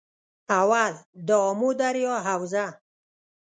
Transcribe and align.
اول- 0.61 0.99
دآمو 1.27 1.69
دریا 1.81 2.15
حوزه 2.27 2.65